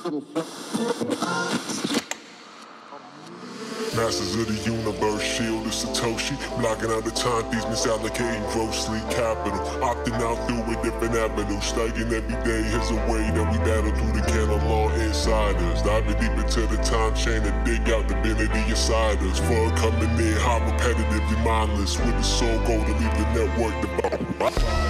Masters 0.00 0.16
of 4.34 4.48
the 4.48 4.56
universe, 4.64 5.20
shield 5.20 5.66
is 5.66 5.84
Satoshi. 5.84 6.40
Blocking 6.58 6.90
out 6.90 7.04
the 7.04 7.10
time 7.10 7.44
thieves, 7.50 7.66
misallocating 7.66 8.42
grossly 8.52 8.98
capital. 9.12 9.60
Opting 9.84 10.18
out 10.24 10.38
through 10.48 10.62
a 10.72 10.74
different 10.82 11.16
avenue. 11.16 11.60
Studying 11.60 12.10
every 12.14 12.34
day 12.44 12.64
is 12.64 12.90
a 12.90 12.94
way 13.12 13.28
that 13.28 13.46
we 13.52 13.58
battle 13.58 13.92
through 13.92 14.12
the 14.18 14.24
canon 14.26 14.66
law 14.70 14.88
inside 14.88 15.56
us. 15.56 15.82
Diving 15.82 16.18
deep 16.18 16.32
into 16.32 16.66
the 16.66 16.78
time 16.82 17.14
chain 17.14 17.42
and 17.42 17.66
dig 17.66 17.90
out 17.90 18.08
divinity 18.08 18.70
inside 18.70 19.18
us. 19.18 19.38
For 19.38 19.70
coming 19.76 20.18
in, 20.18 20.32
how 20.40 20.60
repetitively 20.60 21.44
mindless. 21.44 21.98
With 21.98 22.16
the 22.16 22.22
soul 22.22 22.58
goal 22.64 22.82
to 22.82 22.92
leave 22.92 23.14
the 23.18 23.26
network 23.34 23.78
devout. 23.82 24.89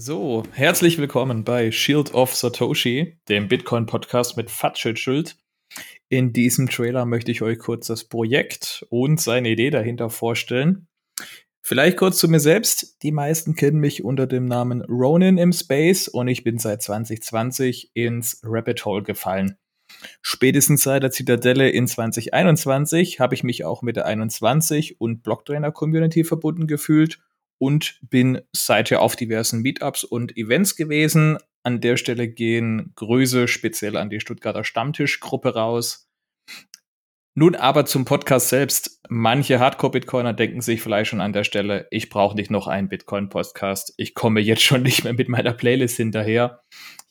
So, 0.00 0.44
herzlich 0.52 0.96
willkommen 0.98 1.42
bei 1.42 1.72
Shield 1.72 2.14
of 2.14 2.32
Satoshi, 2.32 3.18
dem 3.28 3.48
Bitcoin-Podcast 3.48 4.36
mit 4.36 4.48
Fatschelschild. 4.48 5.36
In 6.08 6.32
diesem 6.32 6.70
Trailer 6.70 7.04
möchte 7.04 7.32
ich 7.32 7.42
euch 7.42 7.58
kurz 7.58 7.88
das 7.88 8.04
Projekt 8.04 8.86
und 8.90 9.20
seine 9.20 9.48
Idee 9.48 9.70
dahinter 9.70 10.08
vorstellen. 10.08 10.86
Vielleicht 11.62 11.96
kurz 11.96 12.18
zu 12.18 12.28
mir 12.28 12.38
selbst. 12.38 13.02
Die 13.02 13.10
meisten 13.10 13.56
kennen 13.56 13.80
mich 13.80 14.04
unter 14.04 14.28
dem 14.28 14.44
Namen 14.44 14.82
Ronin 14.82 15.36
im 15.36 15.52
Space 15.52 16.06
und 16.06 16.28
ich 16.28 16.44
bin 16.44 16.58
seit 16.58 16.80
2020 16.80 17.90
ins 17.94 18.40
Rabbit 18.44 18.84
Hole 18.84 19.02
gefallen. 19.02 19.58
Spätestens 20.22 20.84
seit 20.84 21.02
der 21.02 21.10
Zitadelle 21.10 21.70
in 21.70 21.88
2021 21.88 23.18
habe 23.18 23.34
ich 23.34 23.42
mich 23.42 23.64
auch 23.64 23.82
mit 23.82 23.96
der 23.96 24.06
21 24.06 25.00
und 25.00 25.24
Blocktrainer 25.24 25.72
Community 25.72 26.22
verbunden 26.22 26.68
gefühlt 26.68 27.18
und 27.58 27.98
bin 28.02 28.40
seither 28.52 29.02
auf 29.02 29.16
diversen 29.16 29.62
Meetups 29.62 30.04
und 30.04 30.36
Events 30.36 30.76
gewesen. 30.76 31.38
An 31.62 31.80
der 31.80 31.96
Stelle 31.96 32.28
gehen 32.28 32.92
Grüße 32.94 33.48
speziell 33.48 33.96
an 33.96 34.10
die 34.10 34.20
Stuttgarter 34.20 34.64
Stammtischgruppe 34.64 35.54
raus. 35.54 36.08
Nun 37.34 37.54
aber 37.54 37.84
zum 37.84 38.04
Podcast 38.04 38.48
selbst. 38.48 39.00
Manche 39.08 39.60
Hardcore-Bitcoiner 39.60 40.32
denken 40.32 40.60
sich 40.60 40.82
vielleicht 40.82 41.10
schon 41.10 41.20
an 41.20 41.32
der 41.32 41.44
Stelle, 41.44 41.86
ich 41.92 42.08
brauche 42.08 42.34
nicht 42.34 42.50
noch 42.50 42.66
einen 42.66 42.88
Bitcoin-Podcast. 42.88 43.94
Ich 43.96 44.14
komme 44.14 44.40
jetzt 44.40 44.62
schon 44.62 44.82
nicht 44.84 45.04
mehr 45.04 45.12
mit 45.12 45.28
meiner 45.28 45.52
Playlist 45.52 45.96
hinterher. 45.96 46.62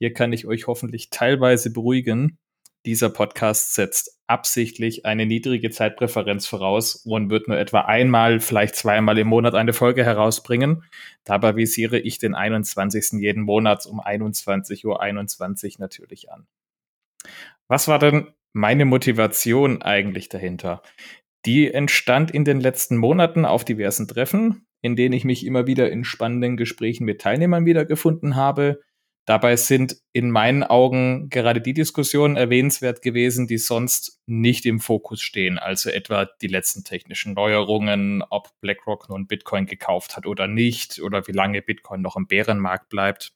Hier 0.00 0.12
kann 0.12 0.32
ich 0.32 0.46
euch 0.46 0.66
hoffentlich 0.66 1.10
teilweise 1.10 1.72
beruhigen. 1.72 2.38
Dieser 2.86 3.10
Podcast 3.10 3.74
setzt 3.74 4.16
absichtlich 4.28 5.04
eine 5.04 5.26
niedrige 5.26 5.70
Zeitpräferenz 5.70 6.46
voraus 6.46 6.94
und 6.94 7.30
wird 7.30 7.48
nur 7.48 7.58
etwa 7.58 7.80
einmal, 7.80 8.38
vielleicht 8.38 8.76
zweimal 8.76 9.18
im 9.18 9.26
Monat 9.26 9.56
eine 9.56 9.72
Folge 9.72 10.04
herausbringen. 10.04 10.84
Dabei 11.24 11.56
visiere 11.56 11.98
ich 11.98 12.18
den 12.18 12.36
21. 12.36 13.20
jeden 13.20 13.42
Monats 13.42 13.86
um 13.86 14.00
21.21 14.00 14.86
Uhr 14.86 15.00
21 15.02 15.80
natürlich 15.80 16.30
an. 16.30 16.46
Was 17.66 17.88
war 17.88 17.98
denn 17.98 18.28
meine 18.52 18.84
Motivation 18.84 19.82
eigentlich 19.82 20.28
dahinter? 20.28 20.80
Die 21.44 21.72
entstand 21.72 22.30
in 22.30 22.44
den 22.44 22.60
letzten 22.60 22.96
Monaten 22.96 23.44
auf 23.44 23.64
diversen 23.64 24.06
Treffen, 24.06 24.64
in 24.80 24.94
denen 24.94 25.12
ich 25.12 25.24
mich 25.24 25.44
immer 25.44 25.66
wieder 25.66 25.90
in 25.90 26.04
spannenden 26.04 26.56
Gesprächen 26.56 27.04
mit 27.04 27.20
Teilnehmern 27.20 27.66
wiedergefunden 27.66 28.36
habe. 28.36 28.80
Dabei 29.26 29.56
sind 29.56 29.96
in 30.12 30.30
meinen 30.30 30.62
Augen 30.62 31.28
gerade 31.30 31.60
die 31.60 31.74
Diskussionen 31.74 32.36
erwähnenswert 32.36 33.02
gewesen, 33.02 33.48
die 33.48 33.58
sonst 33.58 34.20
nicht 34.26 34.64
im 34.66 34.78
Fokus 34.78 35.20
stehen. 35.20 35.58
Also 35.58 35.90
etwa 35.90 36.28
die 36.40 36.46
letzten 36.46 36.84
technischen 36.84 37.34
Neuerungen, 37.34 38.22
ob 38.30 38.50
BlackRock 38.60 39.08
nun 39.08 39.26
Bitcoin 39.26 39.66
gekauft 39.66 40.16
hat 40.16 40.26
oder 40.26 40.46
nicht, 40.46 41.00
oder 41.00 41.26
wie 41.26 41.32
lange 41.32 41.60
Bitcoin 41.60 42.02
noch 42.02 42.14
im 42.14 42.28
Bärenmarkt 42.28 42.88
bleibt. 42.88 43.32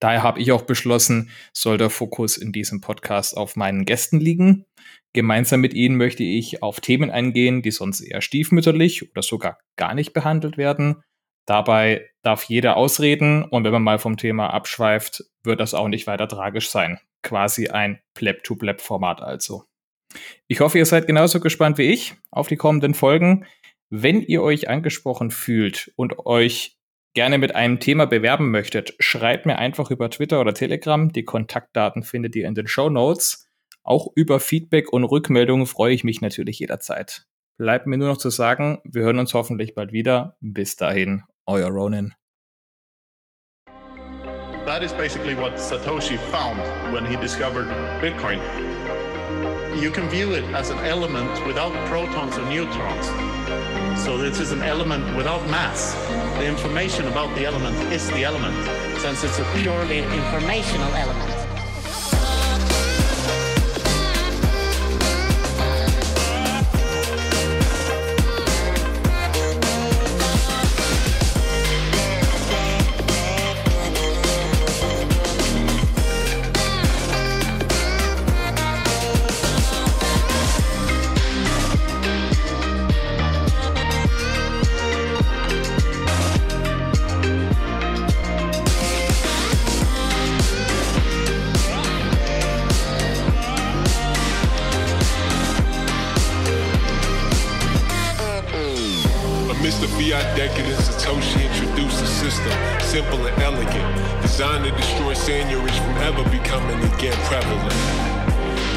Daher 0.00 0.22
habe 0.22 0.40
ich 0.40 0.50
auch 0.50 0.62
beschlossen, 0.62 1.30
soll 1.52 1.78
der 1.78 1.90
Fokus 1.90 2.36
in 2.38 2.50
diesem 2.50 2.80
Podcast 2.80 3.36
auf 3.36 3.56
meinen 3.56 3.84
Gästen 3.84 4.18
liegen. 4.18 4.64
Gemeinsam 5.12 5.60
mit 5.60 5.74
ihnen 5.74 5.96
möchte 5.96 6.24
ich 6.24 6.62
auf 6.62 6.80
Themen 6.80 7.10
eingehen, 7.10 7.62
die 7.62 7.70
sonst 7.70 8.00
eher 8.00 8.20
stiefmütterlich 8.20 9.10
oder 9.10 9.22
sogar 9.22 9.58
gar 9.76 9.94
nicht 9.94 10.12
behandelt 10.12 10.56
werden. 10.56 11.02
Dabei 11.46 12.08
darf 12.22 12.44
jeder 12.44 12.76
ausreden 12.76 13.44
und 13.44 13.64
wenn 13.64 13.72
man 13.72 13.82
mal 13.82 13.98
vom 13.98 14.16
Thema 14.16 14.48
abschweift, 14.48 15.24
wird 15.42 15.60
das 15.60 15.74
auch 15.74 15.88
nicht 15.88 16.06
weiter 16.06 16.26
tragisch 16.26 16.70
sein. 16.70 16.98
Quasi 17.22 17.68
ein 17.68 18.00
Pleb-to-Pleb-Format 18.14 19.20
also. 19.20 19.64
Ich 20.46 20.60
hoffe, 20.60 20.78
ihr 20.78 20.86
seid 20.86 21.06
genauso 21.06 21.40
gespannt 21.40 21.78
wie 21.78 21.92
ich 21.92 22.14
auf 22.30 22.48
die 22.48 22.56
kommenden 22.56 22.94
Folgen. 22.94 23.46
Wenn 23.90 24.22
ihr 24.22 24.42
euch 24.42 24.68
angesprochen 24.68 25.30
fühlt 25.30 25.92
und 25.96 26.26
euch 26.26 26.78
gerne 27.14 27.38
mit 27.38 27.54
einem 27.54 27.80
Thema 27.80 28.06
bewerben 28.06 28.50
möchtet, 28.50 28.94
schreibt 28.98 29.46
mir 29.46 29.58
einfach 29.58 29.90
über 29.90 30.10
Twitter 30.10 30.40
oder 30.40 30.54
Telegram. 30.54 31.12
Die 31.12 31.24
Kontaktdaten 31.24 32.02
findet 32.02 32.36
ihr 32.36 32.46
in 32.46 32.54
den 32.54 32.66
Show 32.66 32.90
Notes. 32.90 33.48
Auch 33.82 34.08
über 34.14 34.40
Feedback 34.40 34.92
und 34.92 35.04
Rückmeldungen 35.04 35.66
freue 35.66 35.94
ich 35.94 36.04
mich 36.04 36.20
natürlich 36.20 36.58
jederzeit. 36.58 37.26
Bleibt 37.56 37.86
mir 37.86 37.98
nur 37.98 38.08
noch 38.08 38.16
zu 38.16 38.30
sagen, 38.30 38.80
wir 38.84 39.02
hören 39.02 39.18
uns 39.18 39.34
hoffentlich 39.34 39.74
bald 39.74 39.92
wieder. 39.92 40.36
Bis 40.40 40.76
dahin, 40.76 41.22
euer 41.48 41.72
Ronin. 41.72 42.12
That 44.66 44.82
is 44.82 44.92
basically 44.92 45.34
what 45.34 45.54
Satoshi 45.54 46.18
found 46.30 46.58
when 46.92 47.04
he 47.04 47.16
discovered 47.16 47.66
Bitcoin. 48.00 48.40
You 49.80 49.90
can 49.90 50.08
view 50.08 50.32
it 50.32 50.44
as 50.54 50.70
an 50.70 50.78
element 50.78 51.46
without 51.46 51.72
protons 51.86 52.38
or 52.38 52.46
neutrons. 52.48 53.06
So 54.02 54.16
this 54.16 54.40
is 54.40 54.52
an 54.52 54.62
element 54.62 55.16
without 55.16 55.44
mass. 55.50 55.94
The 56.38 56.46
information 56.46 57.06
about 57.08 57.34
the 57.36 57.44
element 57.44 57.76
is 57.92 58.08
the 58.10 58.24
element, 58.24 58.56
since 59.00 59.22
it's 59.22 59.38
a 59.38 59.44
purely 59.56 59.98
informational 59.98 60.94
element. 60.94 61.33
Fiat 100.14 100.36
decadence, 100.36 100.88
Satoshi 100.88 101.50
introduced 101.50 102.02
a 102.02 102.06
system, 102.06 102.52
simple 102.80 103.26
and 103.26 103.42
elegant, 103.42 104.22
designed 104.22 104.64
to 104.64 104.70
destroy 104.70 105.12
seigniorage 105.12 105.78
from 105.82 105.96
ever 106.08 106.22
becoming 106.30 106.78
again 106.92 107.18
prevalent. 107.26 107.74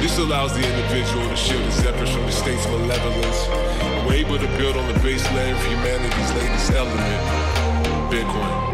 This 0.00 0.18
allows 0.18 0.54
the 0.54 0.62
individual 0.62 1.28
to 1.28 1.36
shield 1.36 1.62
his 1.62 1.84
efforts 1.86 2.12
from 2.12 2.26
the 2.26 2.32
state's 2.32 2.66
malevolence. 2.66 3.48
We're 4.06 4.14
able 4.14 4.38
to 4.38 4.48
build 4.58 4.76
on 4.76 4.86
the 4.92 4.98
base 5.00 5.24
layer 5.32 5.54
of 5.54 5.66
humanity's 5.66 6.32
latest 6.34 6.70
element, 6.70 8.12
Bitcoin. 8.12 8.73